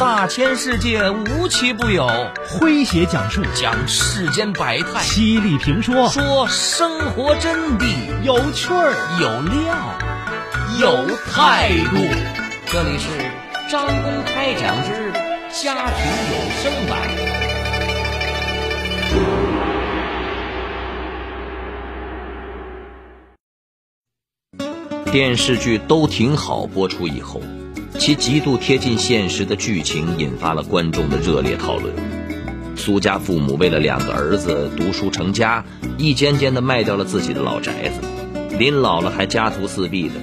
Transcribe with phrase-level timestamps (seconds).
[0.00, 2.08] 大千世界无奇不有，
[2.48, 7.84] 诙谐讲述讲世间百态，犀利评说说生活真谛，
[8.22, 9.76] 有趣儿有料
[10.80, 11.98] 有态度。
[12.64, 13.10] 这里是
[13.70, 15.12] 张公开讲之
[15.62, 16.32] 家庭有
[16.62, 16.96] 声版。
[25.12, 27.42] 电视剧都挺好播出以后。
[28.00, 31.92] 其极度贴近现实的剧情引发了观众的热烈讨论。
[32.74, 35.62] 苏家父母为了两个儿子读书成家，
[35.98, 40.14] 一间间的卖掉了自己的老宅子，临老了还家徒四壁的。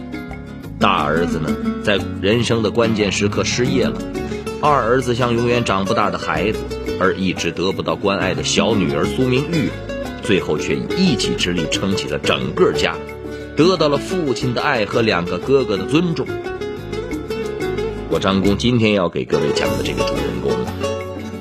[0.79, 3.93] 大儿子呢，在人生的关键时刻失业了；
[4.59, 6.57] 二儿子像永远长不大的孩子，
[6.99, 9.69] 而一直得不到关爱的小女儿苏明玉，
[10.23, 12.95] 最后却以一己之力撑起了整个家，
[13.55, 16.25] 得到了父亲的爱和两个哥哥的尊重。
[18.09, 20.51] 我张工今天要给各位讲的这个主人公，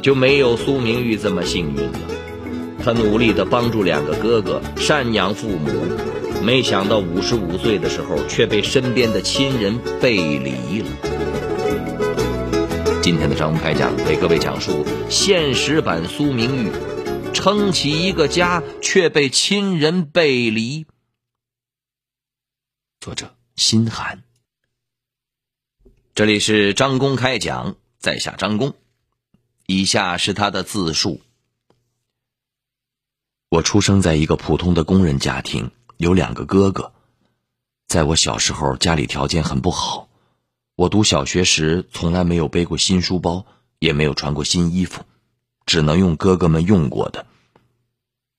[0.02, 2.00] 就没有苏明玉这么幸运了。
[2.82, 5.70] 他努力的帮助两个哥哥赡养父母，
[6.42, 10.88] 没想到五十五岁的时候却被身边的亲人背离了。
[13.00, 16.70] 今天的张公开讲给各位讲述现实版苏明玉，
[17.32, 20.86] 撑起一个家却被亲人背离。
[23.00, 24.25] 作者：心寒。
[26.16, 28.72] 这里是张公开讲，在下张公。
[29.66, 31.20] 以下是他的自述：
[33.50, 36.94] 我出生在一个普通的工人家庭，有两个哥哥。
[37.86, 40.08] 在我小时候，家里条件很不好。
[40.74, 43.44] 我读小学时，从来没有背过新书包，
[43.78, 45.04] 也没有穿过新衣服，
[45.66, 47.26] 只能用哥哥们用过的。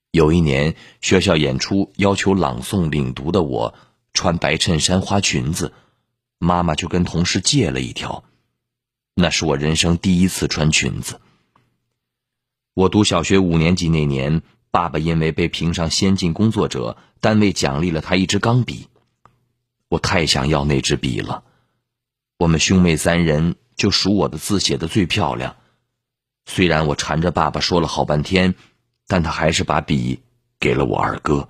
[0.10, 3.76] 有一年，学校演出要求朗诵领读的我，
[4.16, 5.74] 穿白衬衫、花裙子。
[6.40, 8.24] 妈妈就跟同事借了一条，
[9.16, 11.20] 那是我人生第一次穿裙子。
[12.76, 18.88] 我读小学五年级那年，爸爸因为被评上先进工作者，单位奖励了他一支钢笔。
[19.90, 21.44] 我太想要那支笔了。
[22.38, 25.56] 我们兄妹三人就数我的字写的最漂亮。
[26.46, 28.54] 虽然我缠着爸爸说了好半天，
[29.08, 30.22] 但他还是把笔
[30.60, 31.50] 给了我二哥。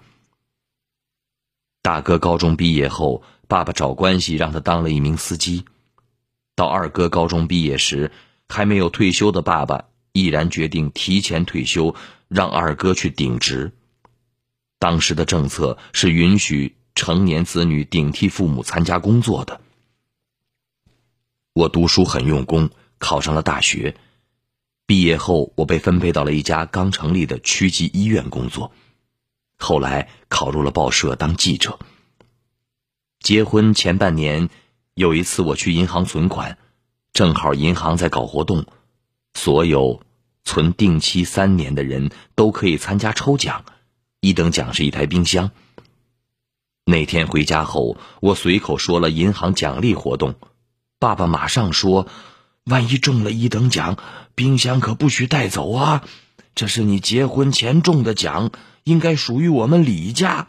[1.81, 3.21] 大哥高中毕业后。
[3.47, 5.65] 爸爸找关系让他当了一名司机，
[6.55, 8.11] 到二哥高中毕业时，
[8.49, 11.95] 还没有退休的爸爸毅然决定提前退休，
[12.27, 13.71] 让二哥去顶职。
[14.79, 19.61] 当时的政策是允许成年子女顶替父母参加工作的。
[21.53, 22.69] 我读书很用功，
[22.99, 23.95] 考上了大学。
[24.85, 28.71] 毕业后，我被分配到了一家刚成立的区级医院工作，
[29.57, 31.79] 后来考入了报社当记者。
[33.27, 34.47] 结婚前半年，
[34.93, 36.57] 有一次我去银行存款，
[37.11, 38.65] 正好银行在搞活动，
[39.33, 40.01] 所有
[40.45, 43.65] 存定期三年的人都可以参加抽奖，
[44.21, 45.51] 一等奖是一台冰箱。
[46.85, 50.35] 那天回家后，我随口说了银行奖励活动，
[50.97, 52.07] 爸爸马上说
[52.63, 53.97] ：“万一中了一等奖，
[54.35, 56.05] 冰箱可不许带走啊！
[56.55, 58.51] 这是你结婚前中的奖，
[58.85, 60.47] 应该属于我们李家。”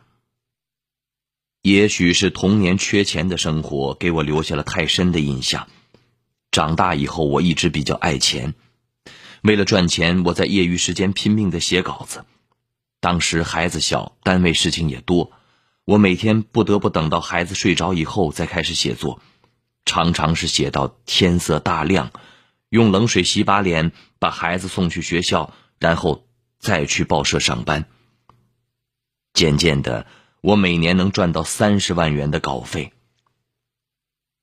[1.68, 5.68] 也许是童年缺钱的生活给我留下了太深的印象。
[6.50, 8.54] 长大以后，我一直比较爱钱。
[9.42, 12.24] 为了赚钱，我在业余时间拼命的写稿子。
[13.00, 15.30] 当时孩子小，单位事情也多，
[15.84, 19.20] 我每天不得不等到孩子睡着以后再开始写作，
[19.84, 22.12] 常常是写到天色大亮，
[22.70, 26.24] 用冷水洗把脸，把孩子送去学校，然后
[26.58, 27.84] 再去报社上班。
[29.34, 30.06] 渐渐的。
[30.40, 32.92] 我每年能赚到三十万元的稿费。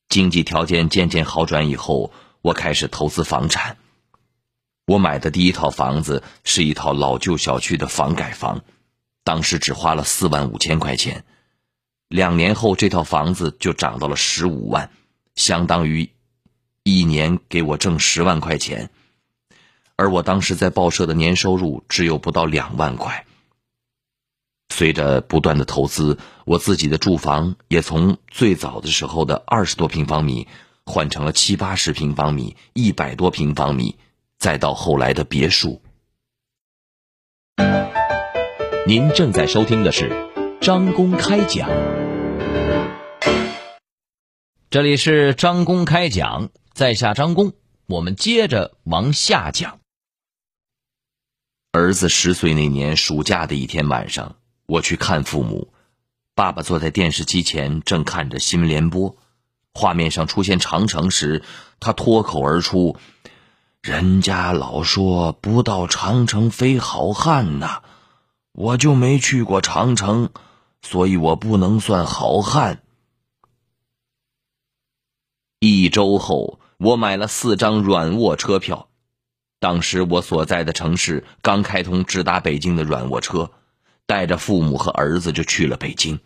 [0.09, 2.11] 经济条件渐渐好转以后，
[2.41, 3.77] 我开始投资房产。
[4.85, 8.63] 我买的第一套房子是一套老旧小区的房改房，
[9.23, 11.23] 当时只花了四万五千块钱。
[12.07, 14.91] 两年后，这套房子就涨到了十五万，
[15.33, 16.11] 相当于
[16.83, 18.91] 一年给我挣十万块钱。
[19.95, 23.24] 而我当时在报社的年收入只有不到两万块。
[24.75, 30.49] 随着不断的投资，我自己的住房也从最早的时候的二十多平方米，
[30.85, 33.95] 换成了七八十平方米、一百多平方米，
[34.37, 35.81] 再到后来的别墅。
[38.85, 40.11] 您正在收听的是
[40.59, 41.69] 张公开讲，
[44.69, 47.53] 这里是张公开讲，在下张公，
[47.85, 49.79] 我们接着往下讲。
[51.71, 54.35] 儿子十岁那年暑假的一天晚上。
[54.65, 55.71] 我去看父母，
[56.33, 59.15] 爸爸坐在电视机前，正看着新闻联播。
[59.73, 61.43] 画面上出现长城时，
[61.79, 62.97] 他脱口而出
[63.81, 67.83] ：“人家老说不到长城非好汉呐，
[68.53, 70.29] 我就没去过长城，
[70.81, 72.81] 所以我不能算好汉。
[75.59, 78.87] 一周后，我买了四张软卧车票。
[79.59, 83.51] 当时我所在的城市刚开通直达北京的软卧车，
[84.05, 86.19] 带着父母和儿子就去了北京。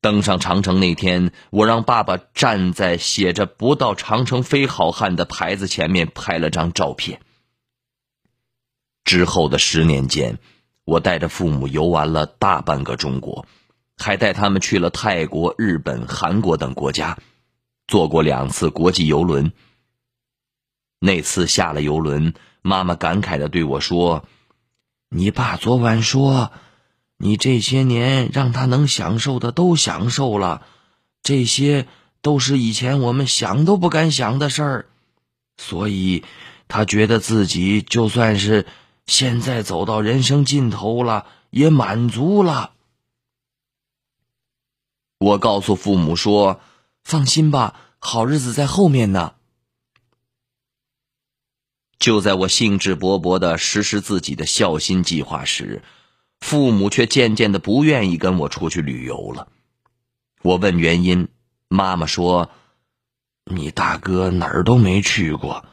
[0.00, 7.20] 登上长城那天，我让爸爸站在写着“不到长城非好汉”的牌子前面拍了张照片。
[9.04, 10.38] 之后的十年间，
[10.84, 13.46] 我带着父母游玩了大半个中国，
[13.96, 17.18] 还带他们去了泰国、日本、韩国等国家，
[17.88, 19.52] 坐过两次国际游轮。
[21.00, 24.24] 那次下了游轮，妈妈感慨的对我说
[25.08, 26.52] ：“你爸昨晚说。”
[27.18, 30.66] 你这些年让他能享受的都享受了，
[31.22, 31.88] 这些
[32.20, 34.86] 都是以前我们想都不敢想的事儿，
[35.56, 36.24] 所以
[36.68, 38.66] 他觉得自己就算是
[39.06, 42.72] 现在走到人生尽头了，也满足了。
[45.16, 46.60] 我告诉父母说
[47.02, 49.35] ：“放心吧，好日子在后面呢。”
[51.98, 55.82] 就在我兴致勃勃的实施自己的孝心计划时。
[56.38, 59.48] 父母却渐渐的不愿意跟我出去旅游了。
[60.42, 61.28] 我问原因，
[61.68, 62.50] 妈妈说
[63.50, 65.64] ：“你大哥哪儿都没去过，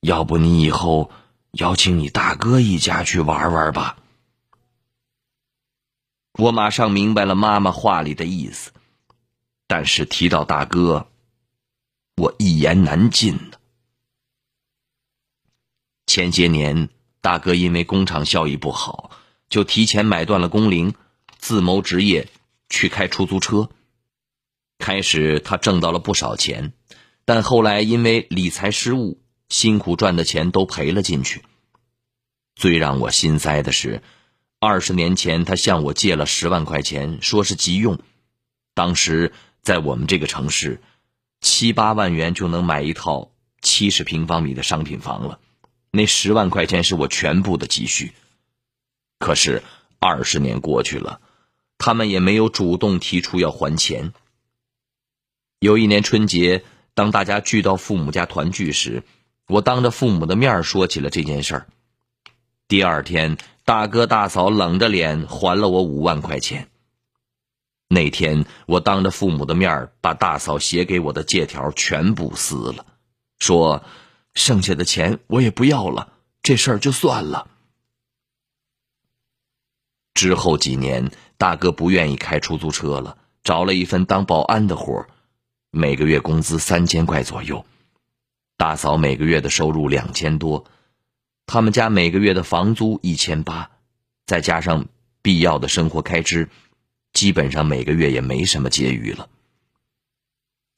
[0.00, 1.10] 要不你以后
[1.50, 3.96] 邀请你大哥一家去玩玩吧。”
[6.38, 8.70] 我马上明白了妈妈话里的意思，
[9.66, 11.08] 但是提到大哥，
[12.16, 13.47] 我一言难尽。
[16.08, 16.88] 前些年，
[17.20, 19.10] 大哥因为工厂效益不好。
[19.50, 20.94] 就提前买断了工龄，
[21.38, 22.28] 自谋职业
[22.70, 23.68] 去开出租车。
[24.78, 26.72] 开始他挣到了不少钱，
[27.26, 29.20] 但后来因为理财失误，
[29.50, 31.42] 辛苦赚的钱都赔了进去。
[32.56, 34.02] 最让我心塞的是，
[34.60, 38.00] 二十年前他向我借了十万块钱，说是急用。
[38.72, 40.80] 当时在我们这个城市，
[41.42, 45.38] 七八万元就能买一套七十平方米的商品房了。
[45.90, 48.12] 那十万块钱是我全部的积蓄。
[49.18, 49.62] 可是
[49.98, 51.20] 二十年过去了，
[51.78, 54.12] 他们也没有主动提出要还钱。
[55.58, 56.64] 有一年春节，
[56.94, 59.02] 当大家聚到父母家团聚时，
[59.48, 61.66] 我当着父母的面说起了这件事儿。
[62.68, 66.68] 第二天，大哥大嫂冷着脸还了我五万块钱。
[67.88, 72.84] 那天，我当着父母的面把大嫂写给我的借条全部撕了，
[73.38, 73.82] 说
[74.34, 77.50] ：“剩下的钱我也不要了，这事儿就算了。”
[80.14, 85.06] 之后几年，大哥不愿意开出租车了，找了一份当保安的活
[85.70, 87.64] 每个月工资三千块左右。
[88.56, 90.64] 大嫂每个月的收入两千多，
[91.46, 93.70] 他们家每个月的房租一千八，
[94.26, 94.86] 再加上
[95.22, 96.50] 必要的生活开支，
[97.12, 99.28] 基本上每个月也没什么结余了。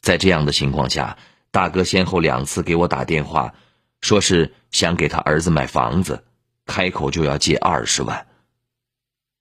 [0.02, 1.16] 在这样的情况下，
[1.50, 3.54] 大哥先后两次给我打电话，
[4.00, 6.24] 说是想给他儿子买房子，
[6.64, 8.26] 开口就要借二十万。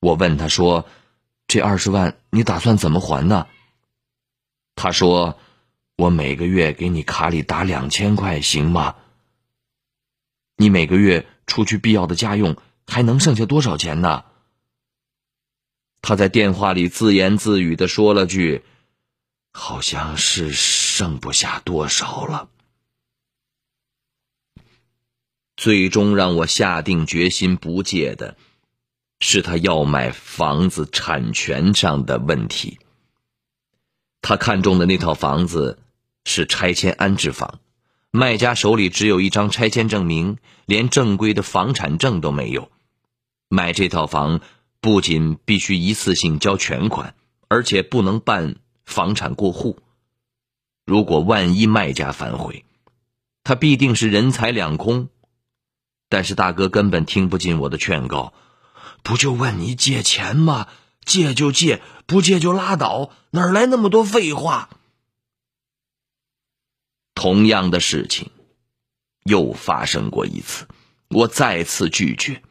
[0.00, 0.86] 我问他说
[1.46, 3.46] ：“这二十万你打算怎么还呢？”
[4.74, 5.38] 他说
[5.96, 8.96] ：“我每个月给你卡里打两千块，行吗？
[10.56, 14.24] 你每个月除去必要的家用还能剩下多少钱呢？”
[16.02, 18.64] 他在电话里自言自语的说了句
[19.52, 22.48] ：“好像是剩不下多少了。”
[25.56, 28.36] 最终让我下定决心不借的。
[29.22, 32.78] 是他要买房子产权上的问题。
[34.22, 35.78] 他看中的那套房子
[36.24, 37.60] 是拆迁安置房，
[38.10, 42.72] 卖家手里只有一张拆迁证明，连正规的房产证都没有。
[43.50, 44.40] 买这套房
[44.80, 47.14] 不仅必须一次性交全款，
[47.48, 48.56] 而且不能办
[48.90, 49.78] 房产过户。
[50.84, 52.64] 如果万一卖家反悔，
[53.44, 55.08] 他必定是人财两空。
[56.08, 58.34] 但是大哥根本听不进我的劝告。
[59.02, 60.68] 不就问你借钱吗？
[61.06, 64.68] 借就借，不借就拉倒，哪来那么多废话？
[67.14, 68.30] 同样的事情
[69.24, 70.66] 又发生过一次，
[71.08, 72.42] 我再次拒绝。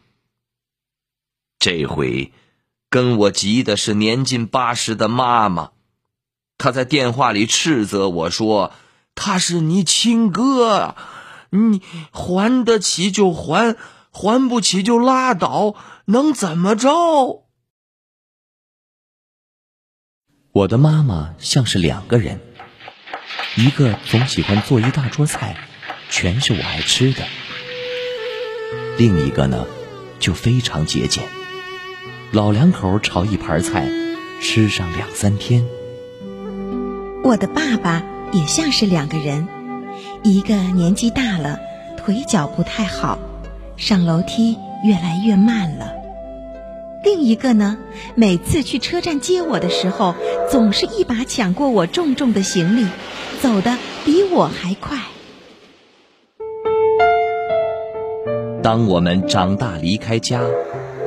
[1.59, 2.31] 这回
[2.89, 5.71] 跟我急的是年近八十的妈妈，
[6.59, 8.73] 他在电话里斥责我说
[9.15, 10.95] ：“他是你亲哥，
[11.49, 13.75] 你还得起就还，
[14.11, 15.73] 还不起就拉倒。”
[16.05, 17.45] 能怎么着？
[20.51, 22.41] 我的妈妈像是两个人，
[23.55, 25.55] 一个总喜欢做一大桌菜，
[26.09, 27.23] 全是我爱吃的；
[28.97, 29.67] 另一个呢，
[30.19, 31.23] 就非常节俭，
[32.31, 33.87] 老两口炒一盘菜，
[34.41, 35.78] 吃上两三天。
[37.29, 39.47] 我的爸爸也像是两个人，
[40.23, 41.59] 一个年纪大了，
[41.95, 43.19] 腿脚不太好，
[43.77, 45.93] 上楼梯越来越慢了；
[47.03, 47.77] 另一个呢，
[48.15, 50.15] 每次去车站接我的时候，
[50.49, 52.87] 总是一把抢过我重重的行李，
[53.43, 54.97] 走得比我还快。
[58.63, 60.41] 当我们长大离开家，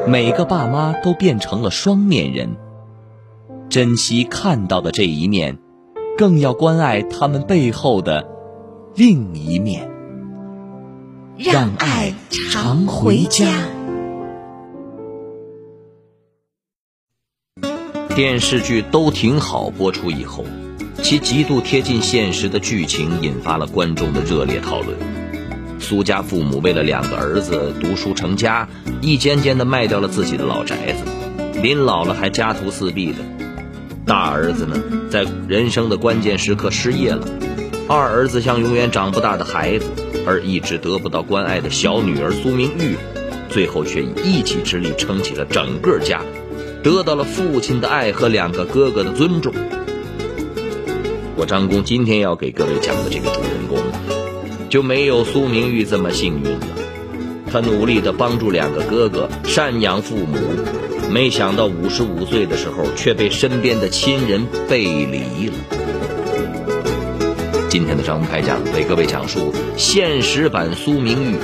[0.06, 2.54] 每个爸妈都变成了双面人，
[3.68, 5.58] 珍惜看到的这一面。
[6.16, 8.28] 更要关爱他们背后的
[8.94, 9.90] 另一面，
[11.38, 13.46] 让爱常回家。
[18.14, 20.44] 电视剧都挺好播出以后，
[21.02, 24.94] 其极度贴近现实的剧情引发了观众的热烈讨论。
[25.80, 28.68] 苏家父母为了两个儿子读书成家，
[29.00, 31.04] 一间间的卖掉了自己的老宅子，
[31.62, 33.41] 临老了还家徒四壁的。
[34.04, 37.24] 大儿子呢，在人生的关键时刻失业了；
[37.88, 39.86] 二儿子像永远长不大的孩子，
[40.26, 42.96] 而一直得不到关爱的小女儿苏明玉，
[43.48, 46.20] 最后却以一己之力撑起了整个家，
[46.82, 49.52] 得到了父亲的爱和两个哥哥的尊重。
[51.36, 53.78] 我张工今天要给各位讲的这个主人公，
[54.68, 56.66] 就没有苏明玉这么幸运了。
[57.52, 60.38] 他努力地帮助两个哥哥赡养父母。
[61.12, 65.54] 没想到五十五岁的时候，却被身边的亲人背离了。
[67.68, 71.36] 今天的张公开讲为各位讲述现实版苏明玉，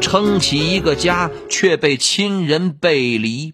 [0.00, 3.52] 撑起一个家却被亲人背离。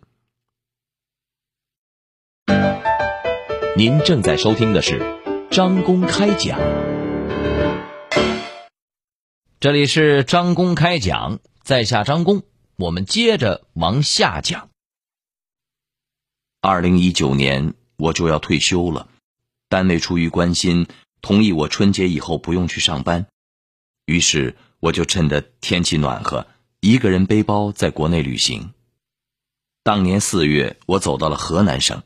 [3.77, 5.03] 您正在收听的是
[5.51, 6.61] 张公开讲，
[9.59, 12.43] 这里是张公开讲，在下张公，
[12.77, 14.69] 我们接着往下讲。
[16.61, 19.07] 二零一九年我就要退休了，
[19.69, 20.89] 单位出于关心，
[21.23, 23.27] 同意我春节以后不用去上班。
[24.07, 26.49] 于是我就趁着天气暖和，
[26.81, 28.73] 一个人背包在国内旅行。
[29.85, 32.03] 当年四月，我走到了河南省。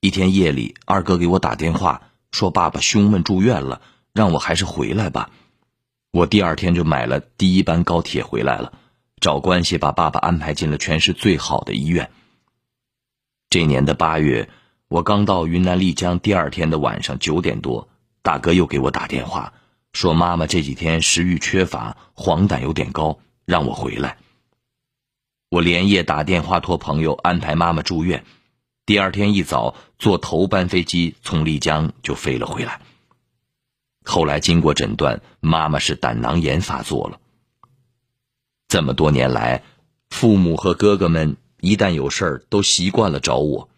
[0.00, 3.80] 一天夜里，二哥给我打电话说爸爸胸闷住院了，
[4.12, 5.30] 让我还是回来吧。
[6.12, 8.74] 我第二天就买了第一班高铁回来了，
[9.18, 12.10] 找关系把爸爸安排进了全市最好的医院。
[13.50, 14.50] 这年的八月，
[14.88, 17.88] 我刚到云南丽江，第二天的晚上九点多，
[18.20, 19.54] 大哥又给我打电话，
[19.94, 24.18] 说妈妈这几天食欲缺乏，黄疸有点高，让我回来。
[25.48, 28.26] 我连夜打电话托朋友安排妈妈住院，
[28.84, 32.82] 第二天一早坐头班飞机从丽江就飞了回来。
[34.04, 37.18] 后来经过诊断，妈妈是胆囊炎发作了。
[38.68, 39.62] 这么多年来，
[40.10, 41.38] 父母和哥哥们。
[41.60, 43.68] 一旦有事儿，都习惯了找我，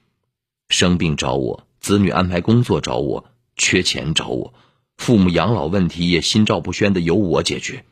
[0.68, 4.52] 生病找我，子女安排工作找我，缺钱找我，
[4.98, 7.84] 父母养老问题也心照不宣的由我解决。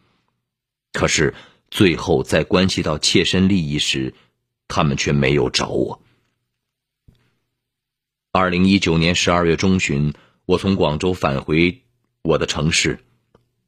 [0.92, 1.34] 可是
[1.70, 4.14] 最后在关系到切身利益时，
[4.68, 6.02] 他们却没有找我。
[8.32, 10.12] 二零一九年十二月中旬，
[10.44, 11.82] 我从广州返回
[12.22, 13.00] 我的城市，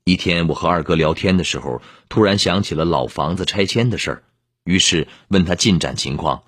[0.05, 4.25] 一天我和二哥聊天的时候，突然想起了老房子拆迁的事儿。
[4.71, 6.45] 于是问他进展情况，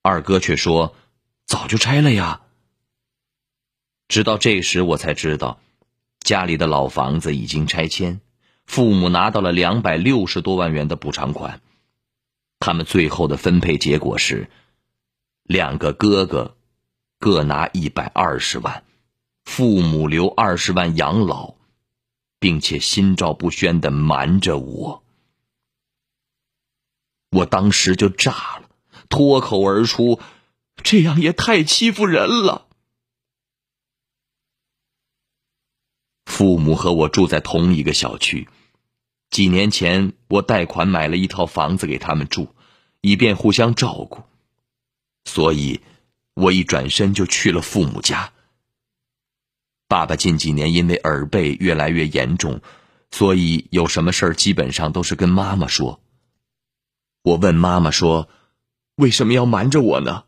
[0.00, 0.96] 二哥却说
[1.44, 2.40] ：“早就拆了呀。”
[4.08, 5.60] 直到这时，我才知道，
[6.20, 8.22] 家里的老房子已经拆迁，
[8.64, 11.60] 父母拿到了两百六十多万元的补偿款。
[12.60, 14.48] 他们最后的分配结果是，
[15.42, 16.56] 两个哥哥
[17.18, 18.84] 各拿一百二十万，
[19.44, 21.56] 父母留二十万养老，
[22.38, 25.03] 并且心照不宣的瞒着我。
[27.34, 28.68] 我当时就炸了，
[29.08, 30.20] 脱口而出
[30.82, 32.68] ：“这样也太欺负人了！”
[36.24, 38.48] 父母和我住在同一个小区，
[39.30, 42.54] 几年前我贷款买了一套房子给他们住，
[43.00, 44.22] 以便互相照顾，
[45.24, 45.80] 所以，
[46.34, 48.32] 我一转身就去了父母家。
[49.88, 52.60] 爸爸近几年因为耳背越来越严重，
[53.10, 56.00] 所以有什么事儿基本上都是跟妈妈说。
[57.24, 58.28] 我问妈妈说
[58.96, 60.24] ：“为什么要瞒着我呢？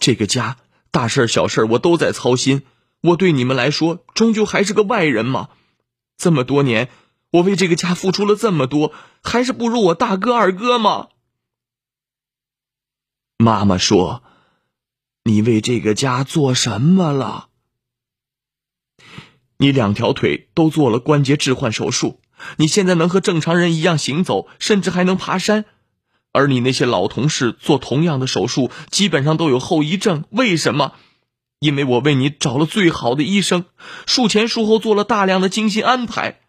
[0.00, 0.56] 这个家
[0.90, 2.62] 大事小事我都在操心，
[3.00, 5.50] 我对你们来说终究还是个外人嘛。
[6.16, 6.90] 这么多年，
[7.30, 11.10] 我为这个家付出了这么多，还是不如我大哥二哥吗？”
[13.38, 14.24] 妈妈说
[15.22, 17.50] ：“你为这个家做什么了？
[19.58, 22.20] 你两条腿都做了关节置换手术，
[22.56, 25.66] 你现在能和正常人一样行走，甚至还能爬山，
[26.32, 30.24] 而你那些老同事做同样的手术，基本上都有后遗症。
[30.30, 30.94] 为什么？
[31.60, 33.66] 因为我为你找了最好的医生，
[34.06, 36.40] 术前术后做了大量的精心安排。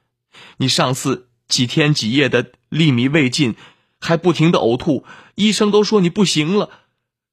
[0.58, 3.56] 你上次几天几夜的粒米未进，
[4.00, 6.70] 还不停的呕吐，医生都说你不行了，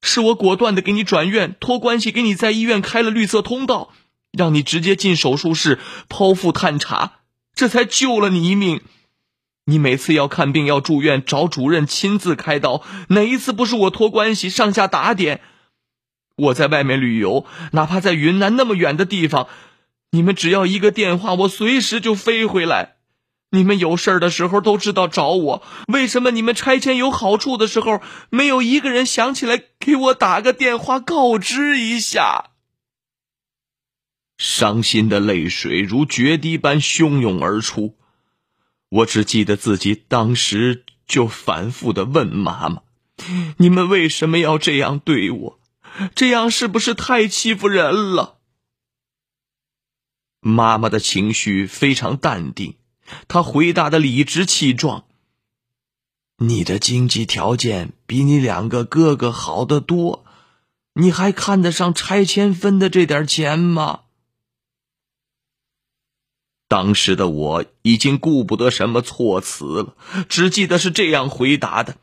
[0.01, 3.89] 是我果断的给你转院，托关系给你在医院开了绿色通道，
[4.31, 7.13] 让你直接进手术室剖腹探查，
[7.55, 8.81] 这才救了你一命。
[9.71, 15.39] 你每次要看病要住院，找主任亲自开刀，哪一次不是我托关系上下打点？
[16.35, 19.47] 我在外面旅游，哪怕在云南那么远的地方，
[20.11, 22.97] 你们只要一个电话，我随时就飞回来。
[23.51, 32.49] 你们有事儿的时候都知道找我，为什么你们拆迁有好处的时候，没有一个人想起来给我打个电话告知一下？
[34.37, 37.95] 伤心的泪水如决堤般汹涌而出，
[38.91, 42.81] 我只记得自己当时就反复的问妈妈
[43.57, 45.59] ：“你们为什么要这样对我？”
[46.13, 48.39] 这样是不是太欺负人了？
[50.39, 52.75] 妈妈的情绪非常淡定，
[53.27, 55.05] 她回答的理直气壮
[56.39, 60.25] ：“你的经济条件比你两个哥哥好得多，
[60.95, 64.00] 你还看得上拆迁分的这点钱吗？”
[66.71, 69.93] 当时的我已经顾不得什么措辞了，
[70.29, 71.97] 只记得是这样回答的。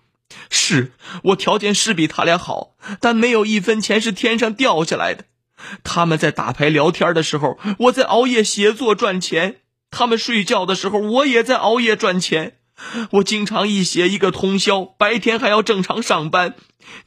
[0.50, 5.25] 是我条件是比他俩好，但没有一分钱是天上掉下来的。
[5.84, 9.54] 他们在打牌聊天的时候，我在熬夜写作赚钱；
[9.90, 12.58] 他们睡觉的时候，我也在熬夜赚钱。
[13.12, 16.54] 我经常一写一个通宵，白天还要正常上班。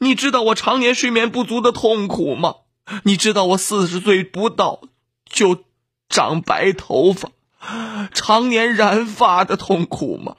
[0.00, 2.56] 你知道我常年睡眠不足的痛苦吗？
[3.04, 4.80] 你知道我四十岁不到
[5.24, 5.62] 就
[6.08, 7.30] 长白头发、
[8.12, 10.36] 常年染发的痛苦吗？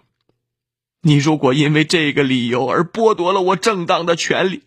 [1.02, 4.64] 你如果因为这个理由而剥夺了我正当的权利，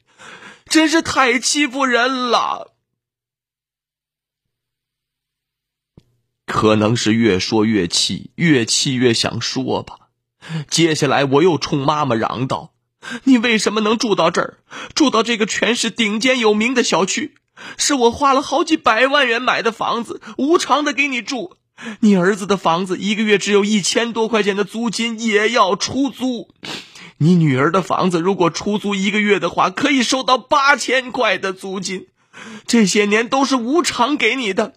[0.66, 2.74] 真是太欺负人了。
[6.46, 10.10] 可能是越说越气，越气越想说吧。
[10.68, 12.72] 接下来我又冲妈妈嚷道
[13.24, 14.58] ：“你为什么能住到这儿？
[14.94, 17.34] 住到这个全市顶尖有名的小区？
[17.78, 21.55] 是我花了好几百万元买的房子，无偿的给你住。”
[22.00, 26.48] 你儿子的房子一个月只有一千多块钱的租金，也要出租；
[27.18, 32.06] 你女儿的房子如果出租一个月的话，可以收到八千块的租金。
[32.66, 34.74] 这些年都是无偿给你的。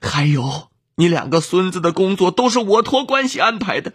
[0.00, 3.92] 还有，你两个孙子的工作都是我托关系安排的，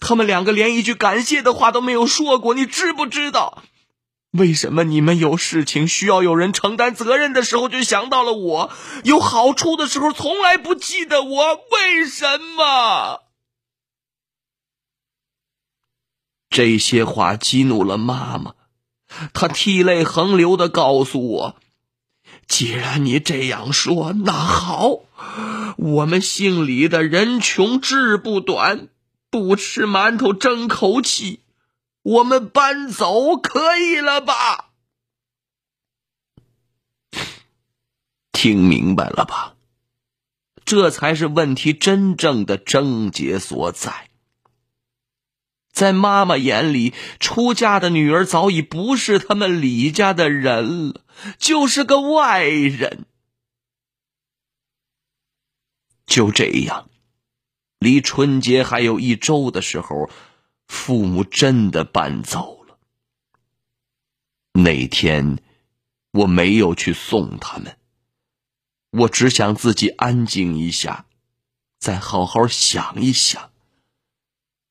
[0.00, 3.62] 他们两个连一句感谢的话都没有说过，你知不知道？
[4.36, 8.70] 为什么你们有事情需要有人承担责任的时候就想到了我，
[9.04, 11.54] 有好处的时候从来不记得我？
[11.72, 13.22] 为什么？
[16.48, 18.54] 这些话激怒了妈妈，
[19.34, 21.56] 她涕泪横流的告诉我
[22.48, 25.00] ：“既然你这样说，那好，
[25.76, 28.88] 我们姓李的人穷志不短，
[29.30, 31.40] 不吃馒头争口气。”
[32.06, 34.70] 我们搬走可以了吧？
[38.30, 39.56] 听明白了吧？
[40.64, 44.08] 这才是问题真正的症结所在。
[45.72, 51.02] 在妈妈眼里，出嫁的女儿早已不是他们李家的人了，
[51.38, 53.04] 就是个外人。
[56.06, 56.88] 就这样，
[57.80, 60.08] 离春节还有一周的时候。
[60.66, 62.78] 父母真的搬走了。
[64.52, 65.38] 那天，
[66.12, 67.78] 我没有去送他们。
[68.90, 71.06] 我只想自己安静一下，
[71.78, 73.50] 再好好想一想，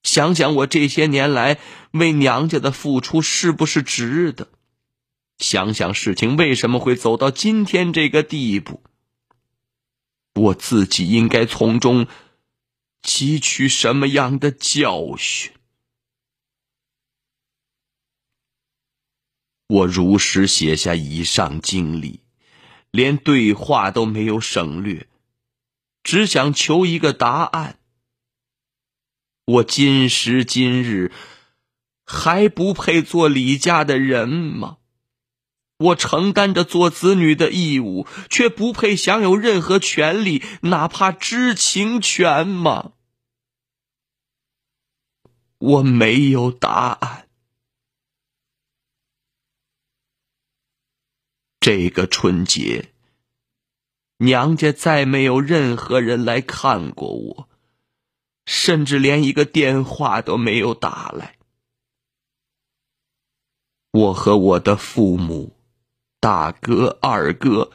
[0.01, 1.59] 想想我这些年来
[1.91, 4.49] 为娘家的付出是不是值得，
[5.37, 8.81] 想想事情为什么会走到今天这个地步，
[10.33, 12.07] 我自己应该从中
[13.03, 15.51] 汲取什么样的教训。
[19.67, 22.21] 我如实写下以上经历，
[22.91, 25.07] 连对话都没有省略，
[26.03, 27.79] 只想求一个答案。
[29.45, 31.11] 我今时今日
[32.05, 34.77] 还不配做李家的人吗？
[35.77, 42.93] 我承担着做子女的义务，却不配享有任何权利，哪怕知情权吗？
[45.57, 47.24] 我没有答案。
[51.65, 52.93] 这个春节，
[54.17, 57.49] 娘家再没有任何人来看过我，
[58.45, 61.39] 甚至连一个电话都没有打来。
[63.89, 65.57] 我和我的父母、
[66.19, 67.71] 大哥、二哥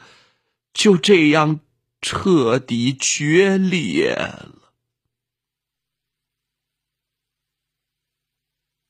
[0.71, 1.59] 就这样
[1.99, 4.71] 彻底决裂了。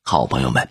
[0.04, 0.70] 好朋友们，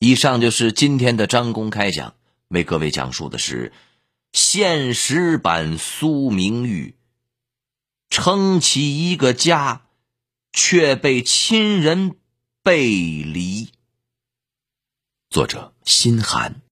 [0.00, 2.14] 以上就是今天的张公开讲，
[2.48, 3.72] 为各位讲述的是
[4.32, 6.94] 现实版苏明玉
[8.10, 9.82] 撑起一个家。
[10.58, 12.16] 却被亲人
[12.62, 13.72] 背离。
[15.28, 16.62] 作者心寒，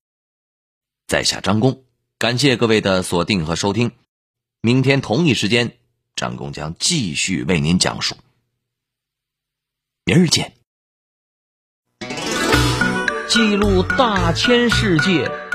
[1.05, 1.83] 在下张工，
[2.17, 3.91] 感谢各位的锁定和收听。
[4.61, 5.77] 明天同一时间，
[6.15, 8.15] 张工将继续为您讲述。
[10.03, 10.55] 明儿见。
[13.29, 15.29] 记录大千世界，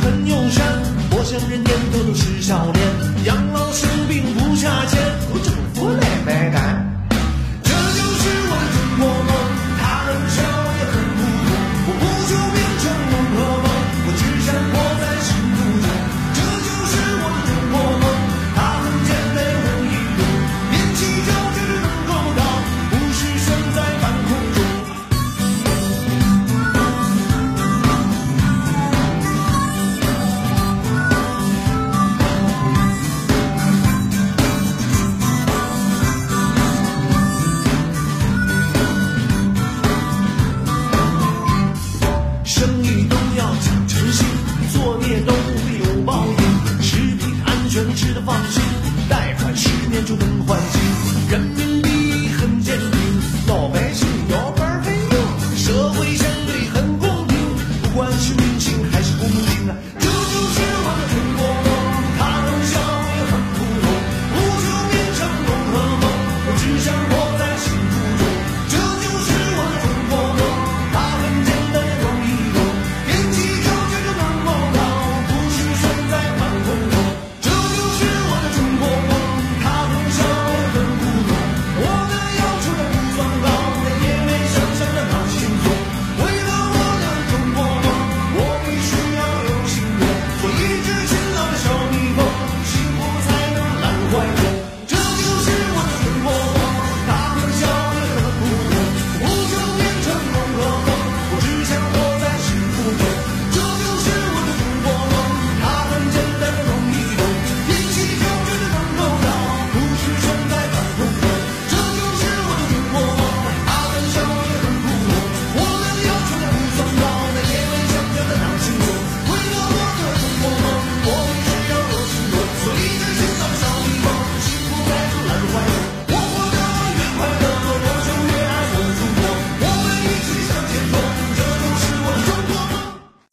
[0.00, 0.64] 很友善，
[1.10, 3.09] 陌生人点头都是笑脸。